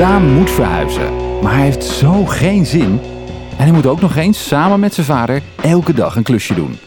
Daan 0.00 0.34
moet 0.34 0.50
verhuizen, 0.50 1.40
maar 1.42 1.52
hij 1.54 1.62
heeft 1.62 1.84
zo 1.84 2.24
geen 2.24 2.66
zin. 2.66 3.00
En 3.56 3.64
hij 3.64 3.72
moet 3.72 3.86
ook 3.86 4.00
nog 4.00 4.16
eens 4.16 4.46
samen 4.46 4.80
met 4.80 4.94
zijn 4.94 5.06
vader 5.06 5.42
elke 5.62 5.94
dag 5.94 6.16
een 6.16 6.22
klusje 6.22 6.54
doen. 6.54 6.78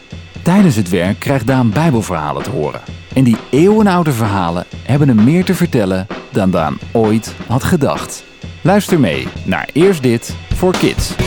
Tijdens 0.42 0.76
het 0.76 0.88
werk 0.88 1.18
krijgt 1.18 1.46
Daan 1.46 1.70
Bijbelverhalen 1.70 2.42
te 2.42 2.50
horen. 2.50 2.80
En 3.12 3.24
die 3.24 3.36
eeuwenoude 3.50 4.12
verhalen 4.12 4.64
hebben 4.82 5.08
hem 5.08 5.24
meer 5.24 5.44
te 5.44 5.54
vertellen 5.54 6.06
dan 6.30 6.50
Daan 6.50 6.78
ooit 6.92 7.34
had 7.46 7.64
gedacht. 7.64 8.24
Luister 8.60 9.00
mee 9.00 9.28
naar 9.44 9.68
Eerst 9.72 10.02
Dit 10.02 10.36
voor 10.54 10.72
Kids. 10.78 11.23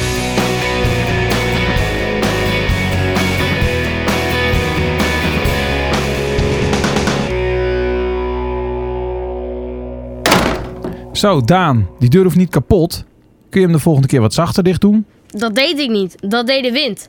Zo, 11.18 11.42
Daan, 11.42 11.88
die 12.00 12.10
deur 12.10 12.24
hoeft 12.24 12.36
niet 12.36 12.50
kapot. 12.50 13.06
Kun 13.50 13.60
je 13.60 13.66
hem 13.66 13.76
de 13.76 13.82
volgende 13.82 14.08
keer 14.08 14.22
wat 14.22 14.34
zachter 14.34 14.64
dicht 14.64 14.82
doen? 14.82 15.06
Dat 15.28 15.56
deed 15.56 15.80
ik 15.80 15.90
niet. 15.90 16.16
Dat 16.30 16.48
deed 16.48 16.64
de 16.64 16.72
wind. 16.72 17.08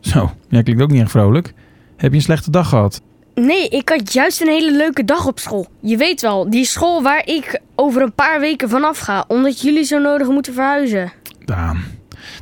Zo, 0.00 0.30
jij 0.48 0.62
klinkt 0.62 0.82
ook 0.82 0.90
niet 0.90 1.00
echt 1.00 1.10
vrolijk. 1.10 1.52
Heb 1.96 2.10
je 2.10 2.16
een 2.16 2.22
slechte 2.22 2.50
dag 2.50 2.68
gehad? 2.68 3.00
Nee, 3.34 3.68
ik 3.68 3.88
had 3.88 4.12
juist 4.12 4.40
een 4.40 4.48
hele 4.48 4.76
leuke 4.76 5.04
dag 5.04 5.26
op 5.26 5.38
school. 5.38 5.66
Je 5.80 5.96
weet 5.96 6.20
wel, 6.20 6.50
die 6.50 6.64
school 6.64 7.02
waar 7.02 7.26
ik 7.26 7.60
over 7.74 8.02
een 8.02 8.12
paar 8.12 8.40
weken 8.40 8.68
vanaf 8.68 8.98
ga, 8.98 9.24
omdat 9.28 9.60
jullie 9.60 9.84
zo 9.84 9.98
nodig 9.98 10.28
moeten 10.28 10.54
verhuizen. 10.54 11.12
Daan, 11.44 11.84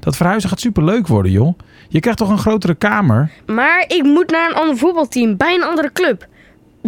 dat 0.00 0.16
verhuizen 0.16 0.48
gaat 0.48 0.60
superleuk 0.60 1.06
worden, 1.06 1.32
joh. 1.32 1.58
Je 1.88 2.00
krijgt 2.00 2.18
toch 2.18 2.30
een 2.30 2.38
grotere 2.38 2.74
kamer? 2.74 3.30
Maar 3.46 3.84
ik 3.88 4.02
moet 4.02 4.30
naar 4.30 4.48
een 4.48 4.56
ander 4.56 4.76
voetbalteam 4.76 5.36
bij 5.36 5.54
een 5.54 5.64
andere 5.64 5.92
club. 5.92 6.26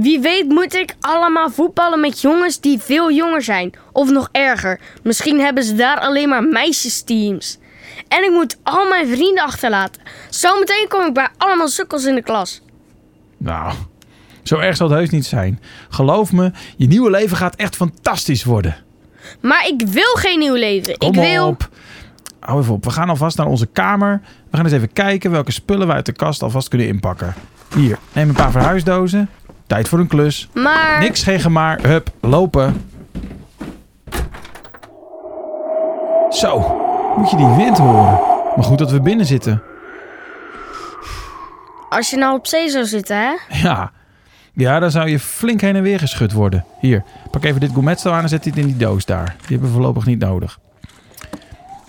Wie 0.00 0.20
weet 0.20 0.48
moet 0.48 0.74
ik 0.74 0.94
allemaal 1.00 1.50
voetballen 1.50 2.00
met 2.00 2.20
jongens 2.20 2.60
die 2.60 2.78
veel 2.78 3.12
jonger 3.12 3.42
zijn. 3.42 3.72
Of 3.92 4.10
nog 4.10 4.28
erger, 4.32 4.80
misschien 5.02 5.40
hebben 5.40 5.64
ze 5.64 5.74
daar 5.74 5.98
alleen 5.98 6.28
maar 6.28 6.42
meisjesteams. 6.42 7.58
En 8.08 8.24
ik 8.24 8.30
moet 8.30 8.56
al 8.62 8.88
mijn 8.88 9.08
vrienden 9.08 9.44
achterlaten. 9.44 10.02
Zometeen 10.30 10.86
kom 10.88 11.06
ik 11.06 11.14
bij 11.14 11.28
allemaal 11.36 11.68
sukkels 11.68 12.04
in 12.04 12.14
de 12.14 12.22
klas. 12.22 12.60
Nou, 13.36 13.74
zo 14.42 14.58
erg 14.58 14.76
zal 14.76 14.88
het 14.88 14.98
heus 14.98 15.10
niet 15.10 15.26
zijn. 15.26 15.60
Geloof 15.88 16.32
me, 16.32 16.52
je 16.76 16.86
nieuwe 16.86 17.10
leven 17.10 17.36
gaat 17.36 17.56
echt 17.56 17.76
fantastisch 17.76 18.44
worden. 18.44 18.76
Maar 19.40 19.66
ik 19.66 19.88
wil 19.88 20.14
geen 20.14 20.38
nieuw 20.38 20.54
leven. 20.54 20.98
Kom 20.98 21.08
ik 21.08 21.14
wil. 21.14 21.46
op. 21.46 21.68
Hou 22.40 22.60
even 22.60 22.74
op. 22.74 22.84
We 22.84 22.90
gaan 22.90 23.08
alvast 23.08 23.36
naar 23.36 23.46
onze 23.46 23.66
kamer. 23.66 24.20
We 24.50 24.56
gaan 24.56 24.64
eens 24.64 24.74
even 24.74 24.92
kijken 24.92 25.30
welke 25.30 25.52
spullen 25.52 25.86
we 25.86 25.92
uit 25.92 26.06
de 26.06 26.12
kast 26.12 26.42
alvast 26.42 26.68
kunnen 26.68 26.86
inpakken. 26.86 27.34
Hier, 27.74 27.98
neem 28.12 28.28
een 28.28 28.34
paar 28.34 28.50
verhuisdozen. 28.50 29.28
Tijd 29.68 29.88
voor 29.88 29.98
een 29.98 30.06
klus. 30.06 30.48
Maar. 30.54 31.00
Niks, 31.00 31.22
geen 31.22 31.40
gemaar. 31.40 31.80
Hup, 31.82 32.10
lopen. 32.20 32.84
Zo, 36.30 36.58
moet 37.16 37.30
je 37.30 37.36
die 37.36 37.46
wind 37.56 37.78
horen. 37.78 38.20
Maar 38.56 38.64
goed 38.64 38.78
dat 38.78 38.90
we 38.90 39.00
binnen 39.00 39.26
zitten. 39.26 39.62
Als 41.88 42.10
je 42.10 42.16
nou 42.16 42.36
op 42.36 42.46
zee 42.46 42.68
zou 42.68 42.84
zitten, 42.84 43.16
hè? 43.16 43.58
Ja, 43.58 43.92
ja 44.52 44.78
dan 44.78 44.90
zou 44.90 45.08
je 45.08 45.18
flink 45.18 45.60
heen 45.60 45.76
en 45.76 45.82
weer 45.82 45.98
geschud 45.98 46.32
worden. 46.32 46.64
Hier, 46.80 47.02
pak 47.30 47.44
even 47.44 47.60
dit 47.60 47.72
gourmetstel 47.72 48.12
aan 48.12 48.22
en 48.22 48.28
zet 48.28 48.44
dit 48.44 48.56
in 48.56 48.66
die 48.66 48.76
doos 48.76 49.04
daar. 49.04 49.34
Die 49.38 49.48
hebben 49.48 49.68
we 49.68 49.74
voorlopig 49.74 50.06
niet 50.06 50.18
nodig. 50.18 50.58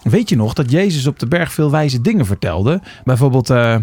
Weet 0.04 0.30
je 0.30 0.36
nog 0.36 0.54
dat 0.54 0.72
Jezus 0.72 1.08
op 1.08 1.20
de 1.20 1.28
berg 1.28 1.52
veel 1.52 1.72
wijze 1.72 2.02
dingen 2.02 2.26
vertelde? 2.26 2.82
Bijvoorbeeld 3.04 3.50
eh, 3.50 3.76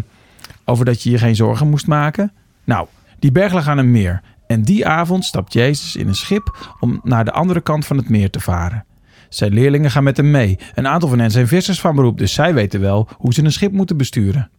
over 0.65 0.85
dat 0.85 1.03
je 1.03 1.09
je 1.09 1.17
geen 1.17 1.35
zorgen 1.35 1.69
moest 1.69 1.87
maken. 1.87 2.31
Nou, 2.63 2.87
die 3.19 3.31
berg 3.31 3.53
lag 3.53 3.67
aan 3.67 3.77
een 3.77 3.91
meer. 3.91 4.21
En 4.47 4.61
die 4.61 4.87
avond 4.87 5.25
stapt 5.25 5.53
Jezus 5.53 5.95
in 5.95 6.07
een 6.07 6.15
schip 6.15 6.75
om 6.79 6.99
naar 7.03 7.25
de 7.25 7.31
andere 7.31 7.61
kant 7.61 7.85
van 7.85 7.97
het 7.97 8.09
meer 8.09 8.29
te 8.29 8.39
varen. 8.39 8.85
Zijn 9.29 9.53
leerlingen 9.53 9.91
gaan 9.91 10.03
met 10.03 10.17
hem 10.17 10.31
mee. 10.31 10.59
Een 10.75 10.87
aantal 10.87 11.09
van 11.09 11.19
hen 11.19 11.31
zijn 11.31 11.47
vissers 11.47 11.79
van 11.79 11.95
beroep, 11.95 12.17
dus 12.17 12.33
zij 12.33 12.53
weten 12.53 12.79
wel 12.79 13.07
hoe 13.17 13.33
ze 13.33 13.43
een 13.43 13.51
schip 13.51 13.71
moeten 13.71 13.97
besturen. 13.97 14.49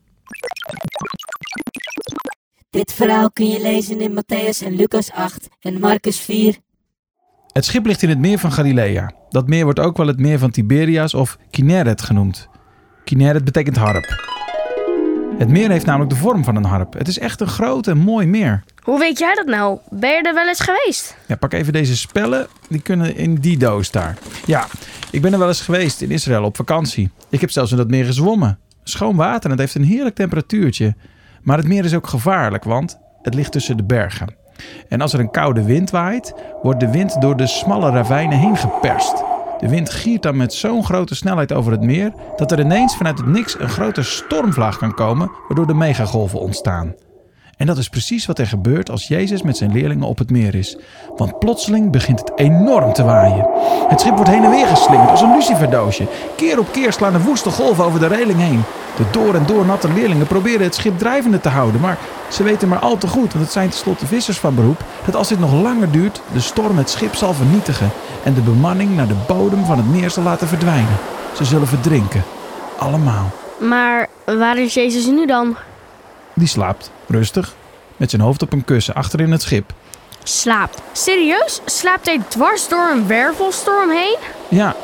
Dit 2.71 2.93
verhaal 2.93 3.31
kun 3.31 3.49
je 3.49 3.60
lezen 3.60 4.00
in 4.00 4.10
Matthäus 4.10 4.66
en 4.66 4.77
Lucas 4.77 5.12
8 5.12 5.49
en 5.61 5.81
Marcus 5.81 6.21
4. 6.21 6.56
Het 7.53 7.65
schip 7.65 7.87
ligt 7.87 8.03
in 8.03 8.09
het 8.09 8.19
meer 8.19 8.38
van 8.38 8.53
Galilea. 8.53 9.12
Dat 9.28 9.49
meer 9.49 9.65
wordt 9.65 9.81
ook 9.81 9.97
wel 9.97 10.06
het 10.06 10.19
meer 10.19 10.38
van 10.38 10.50
Tiberias 10.50 11.15
of 11.15 11.38
Kinneret 11.50 12.03
genoemd. 12.03 12.49
Kinneret 13.05 13.44
betekent 13.44 13.77
harp. 13.77 14.28
Het 15.38 15.49
meer 15.49 15.71
heeft 15.71 15.87
namelijk 15.87 16.10
de 16.10 16.16
vorm 16.16 16.44
van 16.44 16.56
een 16.56 16.65
harp. 16.65 16.93
Het 16.93 17.09
is 17.09 17.19
echt 17.19 17.41
een 17.41 17.47
groot 17.47 17.87
en 17.87 17.99
mooi 17.99 18.26
meer. 18.26 18.62
Hoe 18.82 18.99
weet 18.99 19.19
jij 19.19 19.34
dat 19.34 19.47
nou? 19.47 19.78
Ben 19.91 20.10
je 20.10 20.22
er 20.22 20.34
wel 20.34 20.49
eens 20.49 20.60
geweest? 20.60 21.16
Ja, 21.26 21.37
pak 21.37 21.53
even 21.53 21.72
deze 21.72 21.97
spellen. 21.97 22.47
Die 22.69 22.81
kunnen 22.81 23.16
in 23.16 23.34
die 23.34 23.59
doos 23.59 23.91
daar. 23.91 24.16
Ja, 24.47 24.66
ik 25.10 25.22
ben 25.22 25.32
er 25.32 25.38
wel 25.38 25.49
eens 25.49 25.60
geweest 25.60 26.00
in 26.00 26.10
Israël 26.10 26.44
op 26.44 26.56
vakantie. 26.56 27.10
Ik 27.28 27.41
heb 27.41 27.50
zelfs 27.50 27.71
in 27.71 27.76
dat 27.76 27.88
meer 27.88 28.04
gezwommen. 28.04 28.59
Schoon 28.84 29.16
water 29.16 29.44
en 29.44 29.50
het 29.50 29.59
heeft 29.59 29.75
een 29.75 29.84
heerlijk 29.84 30.15
temperatuurtje. 30.15 30.94
Maar 31.43 31.56
het 31.56 31.66
meer 31.66 31.84
is 31.84 31.94
ook 31.94 32.06
gevaarlijk, 32.06 32.65
want 32.65 32.99
het 33.22 33.34
ligt 33.34 33.53
tussen 33.53 33.76
de 33.76 33.84
bergen. 33.84 34.34
En 34.88 35.00
als 35.00 35.12
er 35.12 35.20
een 35.20 35.31
koude 35.31 35.62
wind 35.62 35.91
waait, 35.91 36.34
wordt 36.62 36.81
de 36.81 36.91
wind 36.91 37.20
door 37.20 37.37
de 37.37 37.47
smalle 37.47 37.91
ravijnen 37.91 38.38
heen 38.38 38.56
geperst. 38.56 39.22
De 39.58 39.69
wind 39.69 39.91
giert 39.91 40.22
dan 40.22 40.36
met 40.36 40.54
zo'n 40.54 40.84
grote 40.84 41.14
snelheid 41.14 41.52
over 41.52 41.72
het 41.72 41.82
meer 41.82 42.12
dat 42.36 42.52
er 42.52 42.60
ineens 42.60 42.96
vanuit 42.96 43.19
het 43.19 43.26
niks 43.26 43.60
een 43.60 43.69
grote 43.69 44.02
stormvlaag 44.02 44.78
kan 44.78 44.94
komen, 44.94 45.30
waardoor 45.48 45.66
de 45.66 45.74
megagolven 45.74 46.41
ontstaan. 46.41 46.94
En 47.58 47.66
dat 47.66 47.78
is 47.78 47.88
precies 47.88 48.26
wat 48.26 48.38
er 48.38 48.46
gebeurt 48.46 48.91
als 48.91 49.08
Jezus 49.08 49.42
met 49.42 49.56
zijn 49.56 49.72
leerlingen 49.72 50.06
op 50.06 50.19
het 50.19 50.30
meer 50.30 50.54
is. 50.54 50.78
Want 51.16 51.38
plotseling 51.38 51.91
begint 51.91 52.19
het 52.19 52.32
enorm 52.34 52.92
te 52.92 53.04
waaien. 53.04 53.46
Het 53.88 54.00
schip 54.00 54.14
wordt 54.14 54.30
heen 54.30 54.44
en 54.44 54.50
weer 54.50 54.66
geslingerd 54.66 55.10
als 55.10 55.20
een 55.20 55.32
luciferdoosje. 55.32 56.06
Keer 56.36 56.58
op 56.58 56.72
keer 56.72 56.92
slaan 56.92 57.12
de 57.12 57.22
woeste 57.22 57.50
golven 57.50 57.84
over 57.84 58.00
de 58.00 58.06
reling 58.06 58.40
heen. 58.40 58.62
De 58.96 59.04
door 59.12 59.34
en 59.34 59.46
door 59.46 59.66
natte 59.66 59.92
leerlingen 59.92 60.26
proberen 60.26 60.62
het 60.62 60.75
schip 60.75 60.98
drijvende 60.98 61.40
te 61.40 61.48
houden. 61.48 61.80
Maar 61.80 61.98
ze 62.28 62.43
weten 62.43 62.69
maar 62.69 62.78
al 62.78 62.99
te 62.99 63.06
goed, 63.06 63.33
want 63.33 63.44
het 63.44 63.53
zijn 63.53 63.69
tenslotte 63.69 64.06
vissers 64.06 64.39
van 64.39 64.55
beroep, 64.55 64.81
dat 65.05 65.16
als 65.16 65.28
dit 65.28 65.39
nog 65.39 65.53
langer 65.53 65.91
duurt, 65.91 66.21
de 66.33 66.41
storm 66.41 66.78
het 66.78 66.91
schip 66.91 67.15
zal 67.15 67.34
vernietigen. 67.34 67.91
En 68.25 68.34
de 68.34 68.41
bemanning 68.41 68.97
naar 68.97 69.09
de 69.09 69.25
bodem 69.27 69.65
van 69.65 69.77
het 69.77 69.91
meer 69.91 70.11
zal 70.11 70.22
laten 70.22 70.49
verdwijnen. 70.49 70.97
Ze 71.37 71.44
zullen 71.44 71.69
verdrinken. 71.69 72.22
Allemaal. 72.78 73.31
Maar 73.59 74.06
waar 74.25 74.59
is 74.59 74.75
Jezus 74.75 75.06
nu 75.06 75.27
dan? 75.27 75.56
Die 76.34 76.49
slaapt, 76.49 76.91
rustig, 77.06 77.55
met 77.97 78.11
zijn 78.11 78.22
hoofd 78.22 78.43
op 78.43 78.53
een 78.53 78.65
kussen 78.65 78.94
achter 78.94 79.21
in 79.21 79.33
het 79.33 79.43
schip. 79.43 79.72
Slaapt. 80.22 80.81
Serieus? 80.93 81.61
Slaapt 81.65 82.06
hij 82.06 82.21
dwars 82.28 82.69
door 82.69 82.91
een 82.93 83.06
wervelstorm 83.06 83.91
heen? 83.91 84.17
Ja, 84.49 84.75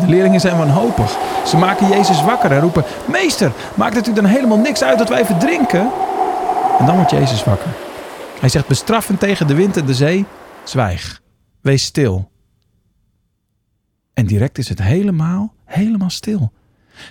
de 0.00 0.06
leerlingen 0.06 0.40
zijn 0.40 0.58
wanhopig. 0.58 1.16
Ze 1.46 1.56
maken 1.56 1.88
Jezus 1.88 2.22
wakker 2.22 2.52
en 2.52 2.60
roepen: 2.60 2.84
Meester, 3.04 3.52
maakt 3.74 3.94
het 3.94 4.06
u 4.06 4.12
dan 4.12 4.24
helemaal 4.24 4.58
niks 4.58 4.82
uit 4.82 4.98
dat 4.98 5.08
wij 5.08 5.24
verdrinken? 5.24 5.90
En 6.80 6.86
dan 6.86 6.94
wordt 6.94 7.10
Jezus 7.10 7.44
wakker. 7.44 7.70
Hij 8.40 8.48
zegt 8.48 8.66
bestraffend 8.66 9.20
tegen 9.20 9.46
de 9.46 9.54
wind 9.54 9.76
en 9.76 9.86
de 9.86 9.94
zee: 9.94 10.24
Zwijg, 10.64 11.20
wees 11.60 11.84
stil. 11.84 12.30
En 14.14 14.26
direct 14.26 14.58
is 14.58 14.68
het 14.68 14.82
helemaal, 14.82 15.54
helemaal 15.64 16.10
stil. 16.10 16.52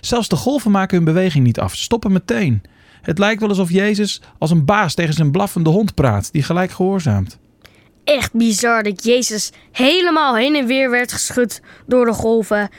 Zelfs 0.01 0.27
de 0.27 0.35
golven 0.35 0.71
maken 0.71 0.95
hun 0.95 1.05
beweging 1.05 1.45
niet 1.45 1.59
af, 1.59 1.75
stoppen 1.75 2.11
meteen. 2.11 2.61
Het 3.01 3.17
lijkt 3.17 3.39
wel 3.39 3.49
alsof 3.49 3.71
Jezus 3.71 4.21
als 4.37 4.51
een 4.51 4.65
baas 4.65 4.93
tegen 4.93 5.13
zijn 5.13 5.31
blaffende 5.31 5.69
hond 5.69 5.93
praat, 5.93 6.31
die 6.31 6.43
gelijk 6.43 6.71
gehoorzaamt. 6.71 7.37
Echt 8.03 8.33
bizar 8.33 8.83
dat 8.83 9.03
Jezus 9.03 9.51
helemaal 9.71 10.35
heen 10.35 10.55
en 10.55 10.65
weer 10.65 10.89
werd 10.89 11.11
geschud 11.11 11.61
door 11.85 12.05
de 12.05 12.13
golven. 12.13 12.69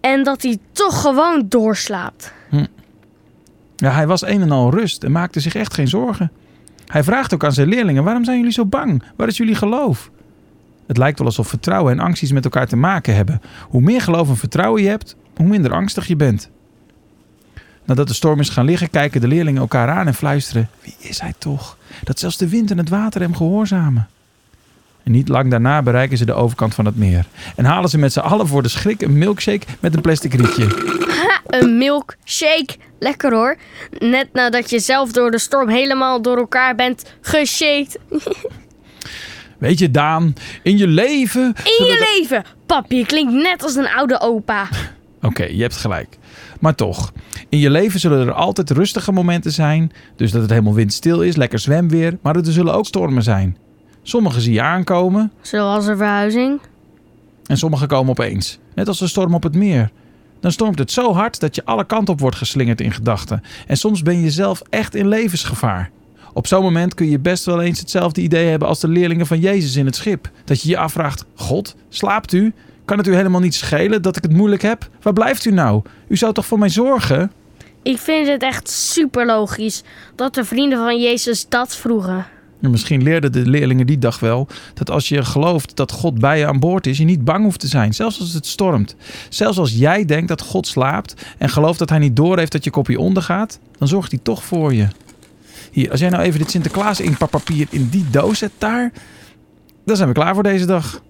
En 0.00 0.24
dat 0.24 0.42
hij 0.42 0.58
toch 0.72 1.00
gewoon 1.00 1.48
doorslaapt. 1.48 2.32
Ja, 3.80 3.90
hij 3.90 4.06
was 4.06 4.26
een 4.26 4.42
en 4.42 4.50
al 4.50 4.70
rust 4.70 5.04
en 5.04 5.12
maakte 5.12 5.40
zich 5.40 5.54
echt 5.54 5.74
geen 5.74 5.88
zorgen. 5.88 6.32
Hij 6.86 7.04
vraagt 7.04 7.34
ook 7.34 7.44
aan 7.44 7.52
zijn 7.52 7.68
leerlingen: 7.68 8.04
waarom 8.04 8.24
zijn 8.24 8.36
jullie 8.36 8.52
zo 8.52 8.66
bang? 8.66 9.02
Waar 9.16 9.28
is 9.28 9.36
jullie 9.36 9.54
geloof? 9.54 10.10
Het 10.86 10.96
lijkt 10.96 11.18
wel 11.18 11.26
alsof 11.26 11.48
vertrouwen 11.48 11.92
en 11.92 12.00
angst 12.00 12.22
iets 12.22 12.32
met 12.32 12.44
elkaar 12.44 12.66
te 12.66 12.76
maken 12.76 13.14
hebben. 13.14 13.40
Hoe 13.68 13.80
meer 13.80 14.00
geloof 14.00 14.28
en 14.28 14.36
vertrouwen 14.36 14.82
je 14.82 14.88
hebt, 14.88 15.16
hoe 15.36 15.46
minder 15.46 15.72
angstig 15.72 16.06
je 16.06 16.16
bent. 16.16 16.50
Nadat 17.84 18.08
de 18.08 18.14
storm 18.14 18.40
is 18.40 18.48
gaan 18.48 18.64
liggen, 18.64 18.90
kijken 18.90 19.20
de 19.20 19.28
leerlingen 19.28 19.60
elkaar 19.60 19.88
aan 19.88 20.06
en 20.06 20.14
fluisteren: 20.14 20.68
Wie 20.82 20.94
is 20.98 21.20
hij 21.20 21.34
toch? 21.38 21.76
Dat 22.04 22.18
zelfs 22.18 22.36
de 22.36 22.48
wind 22.48 22.70
en 22.70 22.78
het 22.78 22.88
water 22.88 23.20
hem 23.20 23.36
gehoorzamen. 23.36 24.08
En 25.02 25.12
niet 25.12 25.28
lang 25.28 25.50
daarna 25.50 25.82
bereiken 25.82 26.18
ze 26.18 26.24
de 26.24 26.32
overkant 26.32 26.74
van 26.74 26.84
het 26.84 26.96
meer. 26.96 27.26
En 27.56 27.64
halen 27.64 27.90
ze 27.90 27.98
met 27.98 28.12
z'n 28.12 28.20
allen 28.20 28.46
voor 28.46 28.62
de 28.62 28.68
schrik 28.68 29.02
een 29.02 29.18
milkshake 29.18 29.66
met 29.80 29.94
een 29.94 30.00
plastic 30.00 30.34
rietje. 30.34 30.66
Ha, 31.08 31.40
een 31.58 31.78
milkshake. 31.78 32.76
Lekker 33.00 33.32
hoor. 33.32 33.56
Net 33.98 34.28
nadat 34.32 34.70
je 34.70 34.78
zelf 34.78 35.12
door 35.12 35.30
de 35.30 35.38
storm 35.38 35.68
helemaal 35.68 36.22
door 36.22 36.36
elkaar 36.36 36.74
bent 36.74 37.14
geshaked. 37.20 37.98
Weet 39.58 39.78
je, 39.78 39.90
Daan, 39.90 40.34
in 40.62 40.78
je 40.78 40.86
leven. 40.86 41.54
In 41.64 41.86
je 41.86 42.16
leven. 42.16 42.44
Pap, 42.66 42.90
je 42.92 43.06
klinkt 43.06 43.32
net 43.32 43.62
als 43.62 43.74
een 43.74 43.88
oude 43.88 44.20
opa. 44.20 44.68
Oké, 45.22 45.44
je 45.44 45.62
hebt 45.62 45.76
gelijk. 45.76 46.18
Maar 46.60 46.74
toch, 46.74 47.12
in 47.48 47.58
je 47.58 47.70
leven 47.70 48.00
zullen 48.00 48.26
er 48.26 48.32
altijd 48.32 48.70
rustige 48.70 49.12
momenten 49.12 49.52
zijn. 49.52 49.92
Dus 50.16 50.30
dat 50.30 50.40
het 50.40 50.50
helemaal 50.50 50.74
windstil 50.74 51.22
is, 51.22 51.36
lekker 51.36 51.58
zwemweer. 51.58 52.18
Maar 52.22 52.36
er 52.36 52.52
zullen 52.52 52.74
ook 52.74 52.86
stormen 52.86 53.22
zijn. 53.22 53.56
Sommige 54.02 54.40
zie 54.40 54.52
je 54.52 54.62
aankomen. 54.62 55.32
Zoals 55.40 55.86
een 55.86 55.96
verhuizing. 55.96 56.60
En 57.46 57.56
sommige 57.56 57.86
komen 57.86 58.10
opeens. 58.10 58.58
Net 58.74 58.88
als 58.88 58.98
de 58.98 59.06
storm 59.06 59.34
op 59.34 59.42
het 59.42 59.54
meer. 59.54 59.90
Dan 60.40 60.52
stormt 60.52 60.78
het 60.78 60.92
zo 60.92 61.12
hard 61.14 61.40
dat 61.40 61.54
je 61.54 61.64
alle 61.64 61.86
kanten 61.86 62.14
op 62.14 62.20
wordt 62.20 62.36
geslingerd 62.36 62.80
in 62.80 62.92
gedachten. 62.92 63.42
En 63.66 63.76
soms 63.76 64.02
ben 64.02 64.20
je 64.20 64.30
zelf 64.30 64.62
echt 64.70 64.94
in 64.94 65.08
levensgevaar. 65.08 65.90
Op 66.32 66.46
zo'n 66.46 66.62
moment 66.62 66.94
kun 66.94 67.10
je 67.10 67.18
best 67.18 67.44
wel 67.44 67.62
eens 67.62 67.78
hetzelfde 67.78 68.20
idee 68.20 68.48
hebben 68.48 68.68
als 68.68 68.80
de 68.80 68.88
leerlingen 68.88 69.26
van 69.26 69.40
Jezus 69.40 69.76
in 69.76 69.86
het 69.86 69.96
schip. 69.96 70.30
Dat 70.44 70.62
je 70.62 70.68
je 70.68 70.76
afvraagt: 70.76 71.24
God, 71.34 71.76
slaapt 71.88 72.32
u? 72.32 72.52
Kan 72.84 72.98
het 72.98 73.06
u 73.06 73.14
helemaal 73.14 73.40
niet 73.40 73.54
schelen 73.54 74.02
dat 74.02 74.16
ik 74.16 74.22
het 74.22 74.32
moeilijk 74.32 74.62
heb? 74.62 74.88
Waar 75.02 75.12
blijft 75.12 75.44
u 75.44 75.50
nou? 75.50 75.82
U 76.08 76.16
zou 76.16 76.32
toch 76.32 76.46
voor 76.46 76.58
mij 76.58 76.68
zorgen? 76.68 77.32
Ik 77.82 77.98
vind 77.98 78.28
het 78.28 78.42
echt 78.42 78.70
super 78.70 79.26
logisch 79.26 79.82
dat 80.14 80.34
de 80.34 80.44
vrienden 80.44 80.78
van 80.78 81.00
Jezus 81.00 81.48
dat 81.48 81.76
vroegen. 81.76 82.26
En 82.60 82.70
misschien 82.70 83.02
leerden 83.02 83.32
de 83.32 83.46
leerlingen 83.46 83.86
die 83.86 83.98
dag 83.98 84.20
wel 84.20 84.46
dat 84.74 84.90
als 84.90 85.08
je 85.08 85.24
gelooft 85.24 85.76
dat 85.76 85.92
God 85.92 86.18
bij 86.18 86.38
je 86.38 86.46
aan 86.46 86.58
boord 86.58 86.86
is, 86.86 86.98
je 86.98 87.04
niet 87.04 87.24
bang 87.24 87.44
hoeft 87.44 87.60
te 87.60 87.66
zijn, 87.66 87.94
zelfs 87.94 88.20
als 88.20 88.32
het 88.32 88.46
stormt. 88.46 88.96
Zelfs 89.28 89.58
als 89.58 89.72
jij 89.72 90.04
denkt 90.04 90.28
dat 90.28 90.42
God 90.42 90.66
slaapt 90.66 91.14
en 91.38 91.48
gelooft 91.48 91.78
dat 91.78 91.88
hij 91.88 91.98
niet 91.98 92.16
doorheeft 92.16 92.52
dat 92.52 92.64
je 92.64 92.70
kopje 92.70 92.98
ondergaat, 92.98 93.58
dan 93.78 93.88
zorgt 93.88 94.10
hij 94.10 94.20
toch 94.22 94.44
voor 94.44 94.74
je. 94.74 94.86
Hier, 95.72 95.90
als 95.90 96.00
jij 96.00 96.08
nou 96.08 96.22
even 96.22 96.38
dit 96.38 96.50
Sinterklaas 96.50 97.00
inkpakpapier 97.00 97.66
in 97.70 97.88
die 97.88 98.04
doos 98.10 98.38
zet 98.38 98.52
daar, 98.58 98.92
dan 99.84 99.96
zijn 99.96 100.08
we 100.08 100.14
klaar 100.14 100.34
voor 100.34 100.42
deze 100.42 100.66
dag. 100.66 101.02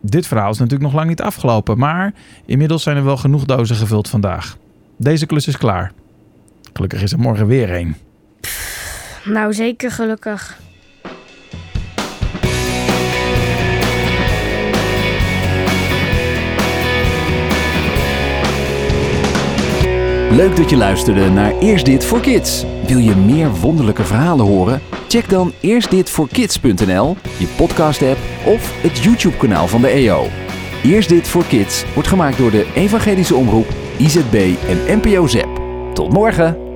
Dit 0.00 0.26
verhaal 0.26 0.50
is 0.50 0.58
natuurlijk 0.58 0.84
nog 0.84 0.94
lang 0.94 1.08
niet 1.08 1.22
afgelopen, 1.22 1.78
maar 1.78 2.14
inmiddels 2.46 2.82
zijn 2.82 2.96
er 2.96 3.04
wel 3.04 3.16
genoeg 3.16 3.44
dozen 3.44 3.76
gevuld 3.76 4.08
vandaag. 4.08 4.56
Deze 4.96 5.26
klus 5.26 5.46
is 5.46 5.56
klaar. 5.56 5.92
Gelukkig 6.72 7.02
is 7.02 7.12
er 7.12 7.18
morgen 7.18 7.46
weer 7.46 7.74
een. 7.74 7.94
Nou, 9.24 9.54
zeker 9.54 9.90
gelukkig. 9.90 10.58
Leuk 20.30 20.56
dat 20.56 20.70
je 20.70 20.76
luisterde 20.76 21.28
naar 21.30 21.58
Eerst 21.58 21.84
Dit 21.84 22.04
voor 22.04 22.20
Kids. 22.20 22.64
Wil 22.86 22.98
je 22.98 23.14
meer 23.14 23.50
wonderlijke 23.50 24.04
verhalen 24.04 24.46
horen? 24.46 24.80
Check 25.08 25.28
dan 25.28 25.52
eerstditvoorkids.nl, 25.60 27.16
je 27.38 27.46
podcast-app 27.56 28.18
of 28.44 28.82
het 28.82 28.98
YouTube-kanaal 28.98 29.68
van 29.68 29.80
de 29.80 29.88
EO. 29.88 30.26
Eerst 30.84 31.08
Dit 31.08 31.28
voor 31.28 31.44
Kids 31.44 31.84
wordt 31.94 32.08
gemaakt 32.08 32.38
door 32.38 32.50
de 32.50 32.66
Evangelische 32.74 33.34
Omroep, 33.34 33.66
IZB 33.98 34.54
en 34.68 34.98
NPO 34.98 35.26
ZEP. 35.26 35.60
Tot 35.94 36.12
morgen! 36.12 36.67